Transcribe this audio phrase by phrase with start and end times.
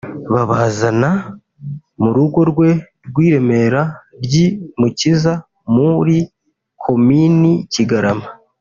[0.33, 1.09] babazana
[2.01, 2.69] mu rugo rwe
[3.07, 3.81] rw’i Remera
[4.23, 4.45] ry’i
[4.79, 5.33] Mukiza
[5.75, 6.17] (muri
[6.83, 8.27] komini Kigarama